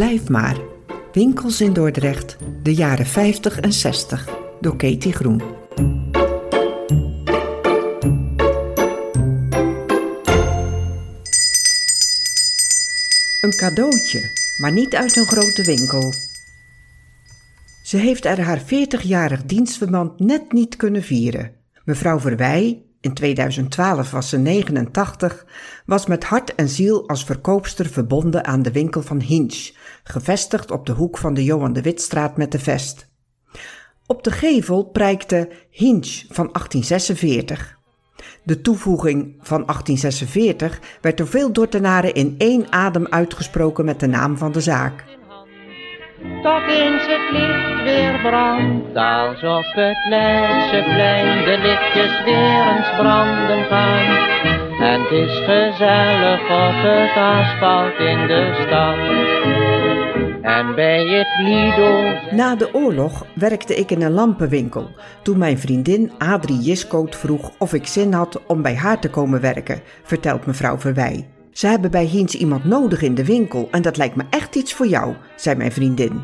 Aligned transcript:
Blijf 0.00 0.28
maar. 0.28 0.58
Winkels 1.12 1.60
in 1.60 1.72
Dordrecht, 1.72 2.36
de 2.62 2.74
jaren 2.74 3.06
50 3.06 3.60
en 3.60 3.72
60, 3.72 4.28
door 4.60 4.76
Katie 4.76 5.12
Groen. 5.12 5.42
Een 13.40 13.56
cadeautje, 13.56 14.20
maar 14.60 14.72
niet 14.72 14.94
uit 14.94 15.16
een 15.16 15.26
grote 15.26 15.64
winkel. 15.64 16.12
Ze 17.82 17.96
heeft 17.96 18.24
er 18.24 18.40
haar 18.40 18.62
40-jarig 18.62 19.44
dienstverband 19.44 20.20
net 20.20 20.52
niet 20.52 20.76
kunnen 20.76 21.02
vieren. 21.02 21.52
Mevrouw 21.84 22.20
Verwij, 22.20 22.82
in 23.00 23.14
2012 23.14 24.10
was 24.10 24.28
ze 24.28 24.38
89, 24.38 25.46
was 25.86 26.06
met 26.06 26.24
hart 26.24 26.54
en 26.54 26.68
ziel 26.68 27.08
als 27.08 27.24
verkoopster 27.24 27.86
verbonden 27.86 28.44
aan 28.44 28.62
de 28.62 28.72
winkel 28.72 29.02
van 29.02 29.20
Hinch, 29.20 29.70
gevestigd 30.04 30.70
op 30.70 30.86
de 30.86 30.92
hoek 30.92 31.18
van 31.18 31.34
de 31.34 31.44
Johan 31.44 31.72
de 31.72 31.82
Witstraat 31.82 32.36
met 32.36 32.52
de 32.52 32.58
Vest. 32.58 33.08
Op 34.06 34.24
de 34.24 34.30
gevel 34.30 34.84
prijkte 34.84 35.48
Hinch 35.70 36.24
van 36.28 36.48
1846. 36.52 37.78
De 38.42 38.60
toevoeging 38.60 39.36
van 39.40 39.66
1846 39.66 40.80
werd 41.00 41.16
door 41.16 41.26
veel 41.26 41.52
Dortenaren 41.52 42.14
in 42.14 42.34
één 42.38 42.72
adem 42.72 43.06
uitgesproken 43.06 43.84
met 43.84 44.00
de 44.00 44.06
naam 44.06 44.36
van 44.36 44.52
de 44.52 44.60
zaak. 44.60 45.04
Tot 46.42 46.62
eens 46.68 47.06
het 47.06 47.30
licht 47.30 47.82
weer 47.82 48.20
brandt, 48.22 48.96
alsof 48.96 49.72
het 49.72 49.96
Leidseplein 50.08 51.44
de 51.44 51.58
lichtjes 51.62 52.24
weer 52.24 52.66
eens 52.76 52.96
branden 52.98 53.64
gaan. 53.64 54.28
En 54.80 55.00
het 55.00 55.10
is 55.10 55.38
gezellig 55.38 56.40
op 56.40 56.74
het 56.74 57.16
asfalt 57.16 57.98
in 57.98 58.26
de 58.26 58.64
stad. 58.66 58.98
En 60.42 60.74
bij 60.74 61.06
het 61.06 61.46
Lido... 61.46 62.12
Na 62.36 62.56
de 62.56 62.74
oorlog 62.74 63.26
werkte 63.34 63.74
ik 63.74 63.90
in 63.90 64.02
een 64.02 64.12
lampenwinkel 64.12 64.90
toen 65.22 65.38
mijn 65.38 65.58
vriendin 65.58 66.12
Adrie 66.18 66.58
Jiskoot 66.60 67.16
vroeg 67.16 67.50
of 67.58 67.72
ik 67.74 67.86
zin 67.86 68.12
had 68.12 68.46
om 68.46 68.62
bij 68.62 68.76
haar 68.76 69.00
te 69.00 69.10
komen 69.10 69.40
werken, 69.40 69.80
vertelt 70.02 70.46
mevrouw 70.46 70.78
Verwij. 70.78 71.28
Ze 71.52 71.66
hebben 71.66 71.90
bij 71.90 72.04
Hiens 72.04 72.34
iemand 72.34 72.64
nodig 72.64 73.02
in 73.02 73.14
de 73.14 73.24
winkel 73.24 73.68
en 73.70 73.82
dat 73.82 73.96
lijkt 73.96 74.16
me 74.16 74.24
echt 74.30 74.56
iets 74.56 74.74
voor 74.74 74.86
jou, 74.86 75.14
zei 75.36 75.56
mijn 75.56 75.72
vriendin. 75.72 76.22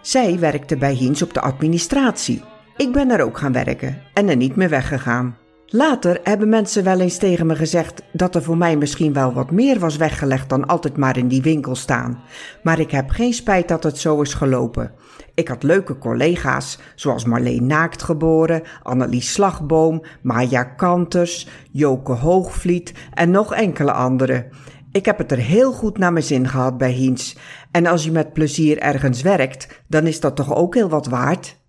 Zij 0.00 0.38
werkte 0.38 0.76
bij 0.76 0.92
Hiens 0.92 1.22
op 1.22 1.34
de 1.34 1.40
administratie. 1.40 2.42
Ik 2.76 2.92
ben 2.92 3.10
er 3.10 3.20
ook 3.20 3.38
gaan 3.38 3.52
werken 3.52 4.02
en 4.14 4.28
er 4.28 4.36
niet 4.36 4.56
meer 4.56 4.68
weggegaan. 4.68 5.36
Later 5.66 6.20
hebben 6.22 6.48
mensen 6.48 6.84
wel 6.84 7.00
eens 7.00 7.16
tegen 7.16 7.46
me 7.46 7.56
gezegd 7.56 8.02
dat 8.12 8.34
er 8.34 8.42
voor 8.42 8.56
mij 8.56 8.76
misschien 8.76 9.12
wel 9.12 9.32
wat 9.32 9.50
meer 9.50 9.78
was 9.78 9.96
weggelegd 9.96 10.48
dan 10.48 10.66
altijd 10.66 10.96
maar 10.96 11.16
in 11.16 11.28
die 11.28 11.42
winkel 11.42 11.74
staan. 11.74 12.22
Maar 12.62 12.78
ik 12.78 12.90
heb 12.90 13.10
geen 13.10 13.32
spijt 13.32 13.68
dat 13.68 13.82
het 13.82 13.98
zo 13.98 14.20
is 14.20 14.34
gelopen. 14.34 14.92
Ik 15.34 15.48
had 15.48 15.62
leuke 15.62 15.98
collega's, 15.98 16.78
zoals 16.94 17.24
Marleen 17.24 17.66
Naaktgeboren, 17.66 18.62
Annelies 18.82 19.32
Slagboom, 19.32 20.02
Maya 20.22 20.64
Kanters, 20.64 21.48
Joke 21.70 22.12
Hoogvliet 22.12 22.92
en 23.14 23.30
nog 23.30 23.54
enkele 23.54 23.92
anderen. 23.92 24.46
Ik 24.92 25.04
heb 25.04 25.18
het 25.18 25.32
er 25.32 25.38
heel 25.38 25.72
goed 25.72 25.98
naar 25.98 26.12
mijn 26.12 26.24
zin 26.24 26.48
gehad 26.48 26.78
bij 26.78 26.90
Hiens. 26.90 27.36
En 27.70 27.86
als 27.86 28.04
je 28.04 28.10
met 28.10 28.32
plezier 28.32 28.78
ergens 28.78 29.22
werkt, 29.22 29.82
dan 29.88 30.06
is 30.06 30.20
dat 30.20 30.36
toch 30.36 30.54
ook 30.54 30.74
heel 30.74 30.88
wat 30.88 31.06
waard? 31.06 31.62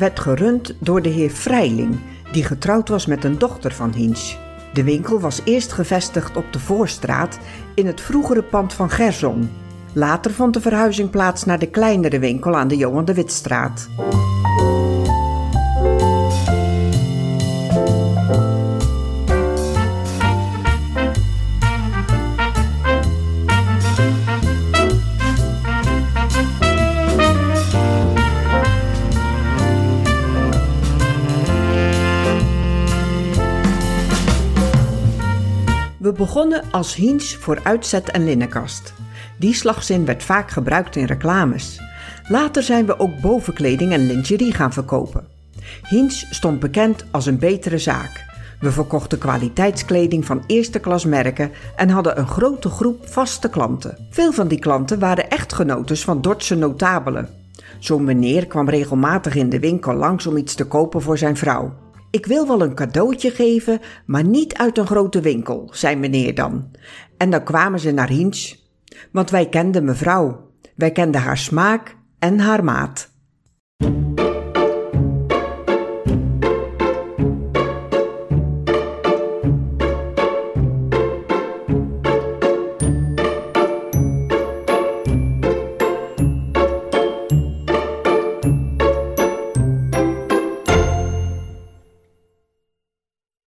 Werd 0.00 0.20
gerund 0.20 0.74
door 0.78 1.02
de 1.02 1.08
heer 1.08 1.30
Vrijling, 1.30 1.98
die 2.32 2.44
getrouwd 2.44 2.88
was 2.88 3.06
met 3.06 3.24
een 3.24 3.38
dochter 3.38 3.72
van 3.72 3.92
Hinch. 3.92 4.36
De 4.72 4.84
winkel 4.84 5.20
was 5.20 5.40
eerst 5.44 5.72
gevestigd 5.72 6.36
op 6.36 6.52
de 6.52 6.58
Voorstraat 6.58 7.38
in 7.74 7.86
het 7.86 8.00
vroegere 8.00 8.42
pand 8.42 8.72
van 8.72 8.90
Gerson. 8.90 9.50
Later 9.92 10.30
vond 10.30 10.54
de 10.54 10.60
verhuizing 10.60 11.10
plaats 11.10 11.44
naar 11.44 11.58
de 11.58 11.70
kleinere 11.70 12.18
winkel 12.18 12.56
aan 12.56 12.68
de 12.68 12.76
Johan 12.76 13.04
de 13.04 13.14
Witstraat. 13.14 13.88
We 36.10 36.16
begonnen 36.16 36.62
als 36.70 36.94
Hiens 36.94 37.36
voor 37.36 37.60
uitzet 37.62 38.10
en 38.10 38.24
linnenkast. 38.24 38.92
Die 39.38 39.54
slagzin 39.54 40.04
werd 40.04 40.22
vaak 40.22 40.50
gebruikt 40.50 40.96
in 40.96 41.04
reclames. 41.04 41.80
Later 42.28 42.62
zijn 42.62 42.86
we 42.86 42.98
ook 42.98 43.20
bovenkleding 43.20 43.92
en 43.92 44.06
lingerie 44.06 44.54
gaan 44.54 44.72
verkopen. 44.72 45.26
Hiens 45.88 46.26
stond 46.30 46.60
bekend 46.60 47.04
als 47.10 47.26
een 47.26 47.38
betere 47.38 47.78
zaak. 47.78 48.24
We 48.60 48.72
verkochten 48.72 49.18
kwaliteitskleding 49.18 50.26
van 50.26 50.44
eerste 50.46 50.78
klas 50.78 51.04
merken 51.04 51.50
en 51.76 51.88
hadden 51.88 52.18
een 52.18 52.28
grote 52.28 52.68
groep 52.68 53.08
vaste 53.08 53.48
klanten. 53.48 54.08
Veel 54.10 54.32
van 54.32 54.48
die 54.48 54.58
klanten 54.58 54.98
waren 54.98 55.30
echtgenotes 55.30 56.04
van 56.04 56.20
Dordtse 56.20 56.54
notabelen. 56.54 57.28
Zo'n 57.78 58.04
meneer 58.04 58.46
kwam 58.46 58.68
regelmatig 58.68 59.34
in 59.34 59.48
de 59.48 59.60
winkel 59.60 59.94
langs 59.94 60.26
om 60.26 60.36
iets 60.36 60.54
te 60.54 60.64
kopen 60.64 61.02
voor 61.02 61.18
zijn 61.18 61.36
vrouw. 61.36 61.72
Ik 62.10 62.26
wil 62.26 62.46
wel 62.46 62.62
een 62.62 62.74
cadeautje 62.74 63.30
geven, 63.30 63.80
maar 64.06 64.24
niet 64.24 64.54
uit 64.54 64.78
een 64.78 64.86
grote 64.86 65.20
winkel, 65.20 65.68
zei 65.72 65.96
meneer 65.96 66.34
dan. 66.34 66.70
En 67.16 67.30
dan 67.30 67.44
kwamen 67.44 67.80
ze 67.80 67.90
naar 67.90 68.08
Hinch, 68.08 68.54
want 69.12 69.30
wij 69.30 69.48
kenden 69.48 69.84
mevrouw. 69.84 70.50
Wij 70.74 70.90
kenden 70.90 71.20
haar 71.20 71.38
smaak 71.38 71.96
en 72.18 72.38
haar 72.38 72.64
maat. 72.64 73.10